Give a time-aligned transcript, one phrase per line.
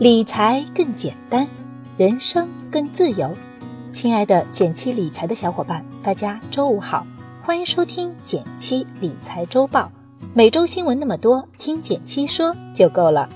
[0.00, 1.46] 理财更简单，
[1.98, 3.36] 人生更自由。
[3.92, 7.06] 亲爱的减七理财的小伙伴，大家周五好，
[7.42, 9.92] 欢迎收听减七理财周报。
[10.32, 13.28] 每周新闻那么多，听减七说就够了。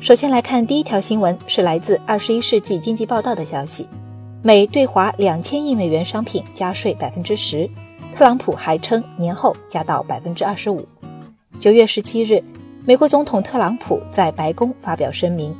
[0.00, 3.86] 首先来看第一条新闻，是来自《二十一世纪经济报道》的消息：
[4.42, 7.70] 美对华两千亿美元商品加税百分之十，
[8.16, 10.84] 特朗普还称年后加到百分之二十五。
[11.60, 12.42] 九月十七日。
[12.84, 15.54] 美国总统特朗普在白宫发表声明，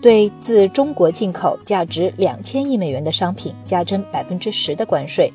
[0.00, 5.32] 对自中国进口价值两千亿美元的商品加征百分之十的关税。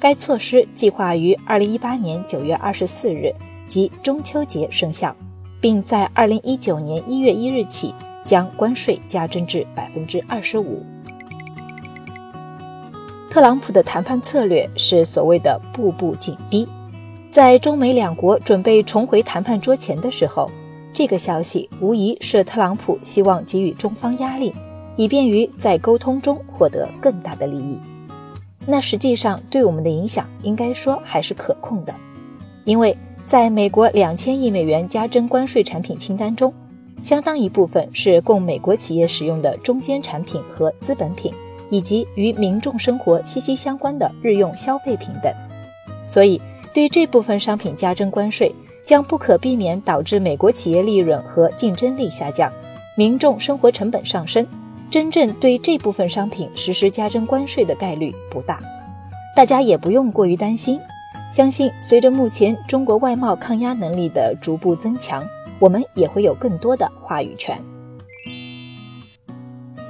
[0.00, 3.30] 该措施计划于二零一八年九月二十四日
[3.68, 5.14] 及中秋节生效，
[5.60, 10.82] 并在二零一九年一月一日起将关税加征至百分之二十五。
[13.30, 16.66] 特朗普的谈判策略是所谓的“步步紧逼”，
[17.30, 20.50] 在中美两国准备重回谈判桌前的时候。
[20.96, 24.54] 这个消息无疑是特朗普希望给予中方压力，
[24.96, 27.78] 以便于在沟通中获得更大的利益。
[28.64, 31.94] 那实际上对我们的影响应该说还是可控的，
[32.64, 36.50] 因为在美国两千亿美元加征关税产品清单中，
[37.02, 41.30] 相当一部分是供美国企业使用的中间产品和资本品，
[41.68, 45.30] 以及与民众生活息息相关的日用消费品等。
[46.06, 46.40] 所以，
[46.72, 48.50] 对这部分商品加征关税。
[48.86, 52.50] 将不可避免导致美国企业利润和竞争力下降，
[52.96, 54.46] 民众生活成本上升。
[54.88, 58.62] 真正对这部分商品实施加征关税的概率不大，
[59.34, 60.78] 大家也不用过于担心。
[61.32, 65.22] 相信随着目前中国外贸抗压能力的逐步增强，
[65.58, 67.58] 我们也会有更多的话语权。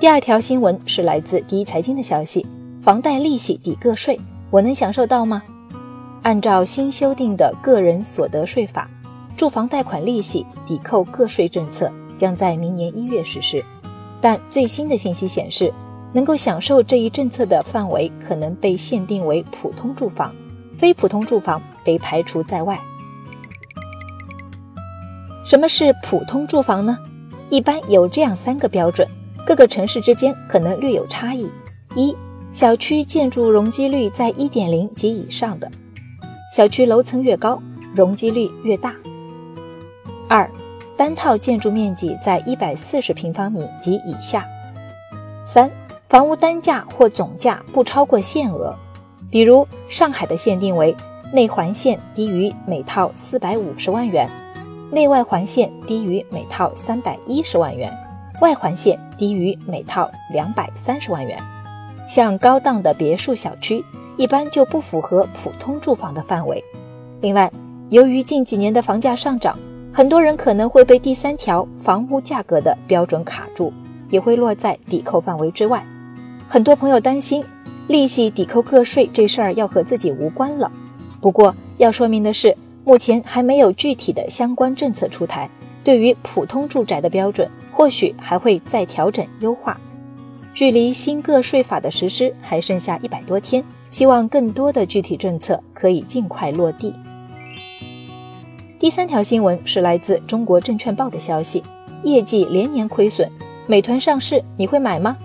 [0.00, 2.44] 第二条新闻是来自第一财经的消息：
[2.80, 4.18] 房贷利息抵个税，
[4.50, 5.42] 我能享受到吗？
[6.26, 8.90] 按照新修订的个人所得税法，
[9.36, 13.64] 住房贷款利息抵扣个税政策将在明年一月实施。
[14.20, 15.72] 但最新的信息显示，
[16.12, 20.34] 能够享受这一政策的范围可能被限定为普通住房，
[20.74, 22.76] 非普通住房被排除在外。
[25.44, 26.98] 什么是普通住房呢？
[27.50, 29.08] 一般有这样三个标准，
[29.46, 31.48] 各个城市之间可能略有差异：
[31.94, 32.12] 一、
[32.50, 35.70] 小区建筑容积率在一点零及以上的。
[36.56, 37.60] 小区楼层越高，
[37.94, 38.94] 容积率越大。
[40.26, 40.50] 二，
[40.96, 44.42] 单套建筑面积在一百四十平方米及以下。
[45.46, 45.70] 三，
[46.08, 48.74] 房屋单价或总价不超过限额，
[49.30, 50.96] 比如上海的限定为
[51.30, 54.26] 内环线低于每套四百五十万元，
[54.90, 57.92] 内外环线低于每套三百一十万元，
[58.40, 61.38] 外环线低于每套两百三十万元。
[62.08, 63.84] 像高档的别墅小区。
[64.16, 66.62] 一般就不符合普通住房的范围。
[67.20, 67.50] 另外，
[67.90, 69.58] 由于近几年的房价上涨，
[69.92, 73.72] 很多人可能会被第三条房屋价格的标准卡住，
[74.10, 75.84] 也会落在抵扣范围之外。
[76.48, 77.44] 很多朋友担心
[77.88, 80.70] 利息抵扣个税这事儿要和自己无关了。
[81.20, 85.48] 不过要说明的是，目前还没有具体的相关政策出台，
[85.82, 89.78] 对于普通住宅的标准或许还会再调整优化。
[90.54, 93.62] 距离新个税法的实施还剩下一百多天。
[93.90, 96.92] 希望更多的具体政策可以尽快落地。
[98.78, 101.62] 第三条新闻是来自中国证券报的消息，
[102.02, 103.28] 业绩连年亏损，
[103.66, 105.16] 美团上市你会买吗？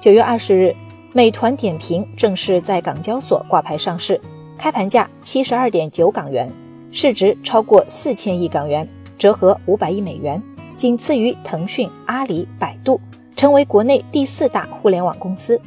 [0.00, 0.74] 九月二十日，
[1.12, 4.18] 美团点评正式在港交所挂牌上市，
[4.56, 6.50] 开盘价七十二点九港元，
[6.90, 10.42] 市值超过四千亿港元，折合五百亿美元，
[10.76, 12.98] 仅次于腾讯、阿里、百度，
[13.36, 15.60] 成为国内第四大互联网公司。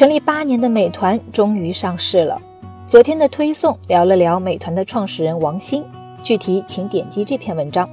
[0.00, 2.40] 成立八年的美团终于上市了。
[2.86, 5.84] 昨天的推送聊了聊美团的创始人王兴，
[6.24, 7.86] 具体请点击这篇文章。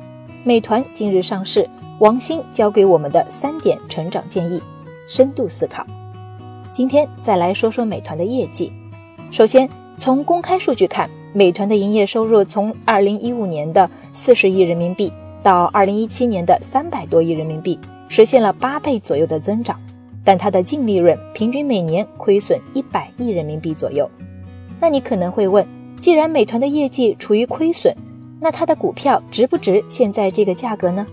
[0.45, 1.69] 美团今日上市，
[1.99, 4.61] 王兴教给我们的三点成长建议，
[5.05, 5.85] 深度思考。
[6.71, 8.71] 今天再来说说美团的业绩。
[9.29, 15.11] 首先，从公开数据看，美团的营业收入从二零一五年的四十亿人民币
[15.43, 17.77] 到二零一七年的三百多亿人民币，
[18.07, 19.77] 实现了八倍左右的增长。
[20.27, 24.11] 但它的净利润平均每年亏损一百亿人民币左右。
[24.77, 25.65] 那你可能会问，
[26.01, 27.95] 既然美团的业绩处于亏损，
[28.41, 31.07] 那它的股票值不值现在这个价格呢？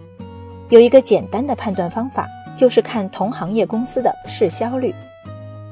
[0.68, 2.26] 有一个简单的判断方法，
[2.56, 4.92] 就是看同行业公司的市销率。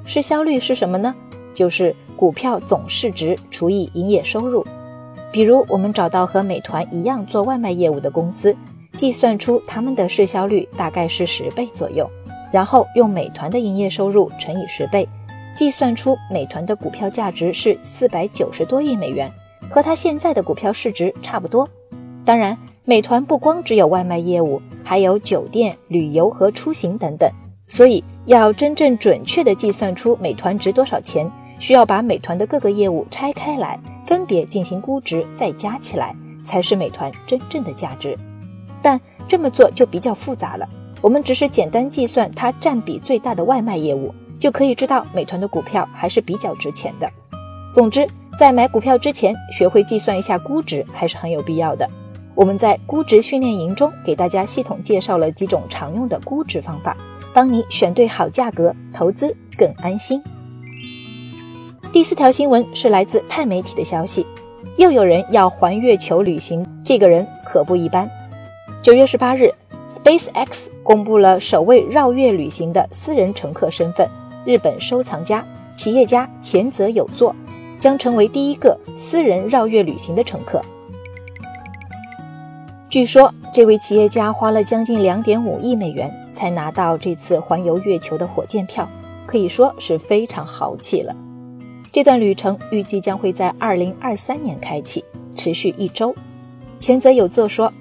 [0.04, 1.12] 市销率是什么呢？
[1.52, 4.64] 就是股票总市值除以营业收入。
[5.32, 8.56] 比如我们找到和美团一样做外卖业务的公司，
[8.92, 12.08] 计算出他们的市销率大概是十倍左右。
[12.52, 15.08] 然后用美团的营业收入乘以十倍，
[15.56, 19.32] 计算出美团的股票价值是四百九十多亿美元，
[19.68, 21.68] 和它现在的股票市值差不多。
[22.24, 27.28] 当然，美团不光只有外卖业务，还有酒店、旅游和出行等等。
[27.66, 36.14] 所以，要真正准确地计算出美团值多少钱，需要把美团的各个业务拆开来，分别进行估值，再加起来，
[36.44, 38.16] 才是美团真正的价值。
[38.82, 40.68] 但这么做就比较复杂了。
[41.02, 47.10] 我们只是简单计算它占比最大的外卖业务，就可以知道美团的股票还是比较值钱的。
[47.74, 48.06] 总之，
[48.38, 51.88] 在买股票之前，学会计算一下估值还是很有必要的。
[52.34, 56.96] 我们在估值训练营中给大家系统介绍了几种常用的估值方法，
[57.34, 60.22] 帮你选对好价格，投资更安心。
[61.92, 64.24] 第四条新闻是来自钛媒体的消息，
[64.76, 68.08] 又有人要环月球旅行，这个人可不一般。
[68.80, 69.52] 九月十八日
[69.92, 74.08] ，SpaceX 公布了首位绕月旅行的私人乘客身份，
[74.46, 75.44] 日本收藏家、
[75.74, 77.34] 企业家前泽友作
[77.78, 80.60] 将成为第一个私人绕月旅行的乘客。
[82.88, 88.88] 据说，这位企业家花了将近两点五亿美元才拿到这次环游月球的火箭票，
[89.26, 91.14] 可以说是非常豪气了。
[91.90, 95.04] 这段旅程预计将会在二零二三年开启，
[95.34, 96.14] 持续一周。
[96.80, 97.72] 前泽有作说，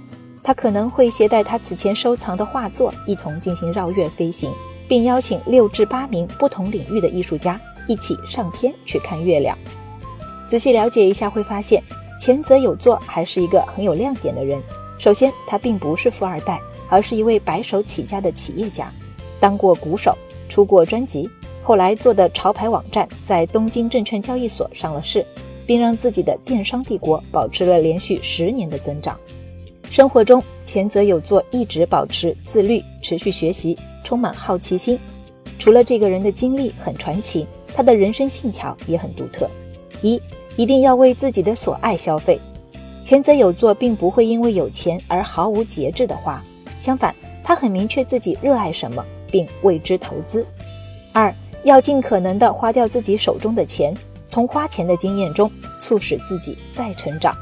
[0.43, 4.51] 他可能会携带他此前收藏的画作一同进行绕月飞行，
[4.87, 9.57] 并邀请六至八名不同领域的艺术家一起上天去看月亮。
[10.47, 11.81] 仔细了解一下，会发现
[12.19, 14.61] 前泽有作还是一个很有亮点的人。
[14.97, 16.59] 首先，他并不是富二代，
[16.89, 18.91] 而是一位白手起家的企业家，
[19.39, 20.17] 当过鼓手，
[20.49, 21.29] 出过专辑，
[21.63, 25.25] 后来做的潮牌网站在东京证券交易所上了市，
[25.65, 29.17] 并让自己的电商帝国保持了连续十年的增长。
[29.91, 34.97] 生活中，前泽有作一直保持自律，持续学习，充满好奇心。
[35.59, 37.45] 除了这个人的经历很传奇，
[37.75, 39.51] 他的人生信条也很独特：
[40.01, 40.19] 一，
[40.55, 42.39] 一定要为自己的所爱消费。
[43.03, 46.41] 前泽有作并不会因为有钱而毫无节制的花，
[46.79, 47.13] 相反，
[47.43, 50.47] 他很明确自己热爱什么，并为之投资。
[51.11, 51.35] 二，
[51.65, 53.93] 要尽可能的花掉自己手中的钱，
[54.29, 55.51] 从花钱的经验中
[55.81, 57.35] 促使自己再成长。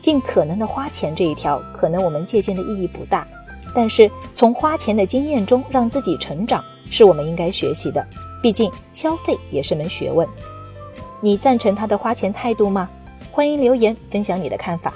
[0.00, 3.26] 尽可能的花钱这一条，可能我们借鉴的意义不大，
[3.74, 8.06] 但是从花钱的经验中让自己成长，是我们应该学习的。
[8.40, 10.26] 毕竟消费也是门学问。
[11.20, 12.88] 你赞成他的花钱态度吗？
[13.32, 14.92] 欢迎留言分享你的看法。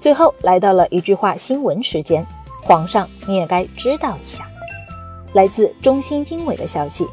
[0.00, 2.24] 最后来到了一句话新闻时间，
[2.62, 4.48] 皇上你也该知道一下。
[5.32, 7.06] 来自中新经纬的消息，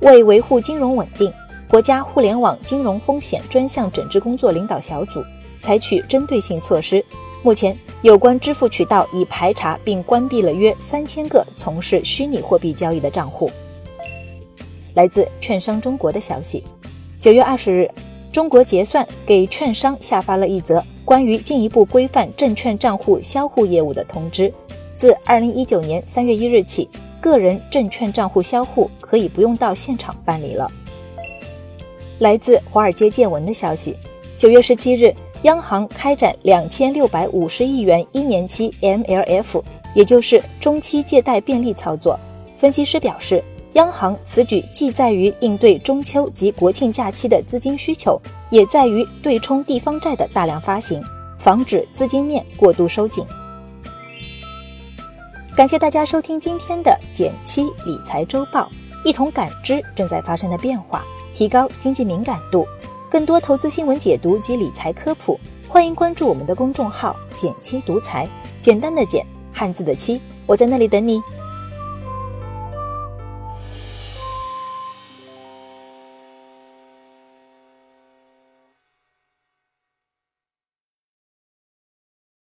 [0.00, 1.32] 为维护金融稳定，
[1.68, 5.22] 国家互联网金融风险专项整治工作领导小组
[5.60, 7.04] 采取针对性措施。
[7.42, 13.50] 目前，有关支付渠道已排查并关闭了约三千个从事虚拟货币交易的账户。
[14.94, 16.64] 来自券商中国的消息，
[17.20, 17.90] 九月二十日。
[18.30, 24.52] 中国结算给券商下发了一则关于进一步规范证券账户销户业务的通知。
[24.94, 26.88] 自二零一九年三月一日起，
[27.20, 30.70] 个人证券账户销户可以不用到现场办理了。
[32.18, 33.96] 来自华尔街见闻的消息，
[34.36, 39.62] 九月十七日，央行开展两千六百五十亿元一年期 MLF，
[39.94, 42.18] 也就是中期借贷便利操作。
[42.56, 43.42] 分析师表示。
[43.74, 48.20] 央行此举既在于应对中秋及国庆假期的资金需求，
[48.50, 51.00] 也在于对冲地方债的大量发行，
[51.38, 53.24] 防止资金面过度收紧。
[55.54, 58.68] 感谢大家收听今天的减七理财周报，
[59.04, 61.04] 一同感知正在发生的变化，
[61.38, 62.66] 提高经济敏感度。
[63.08, 68.28] 更多投资新闻解读及理财科普，欢迎关注我们的公众号“简七独裁”，
[68.60, 71.22] 简单的简，汉字的七，我在那里等你。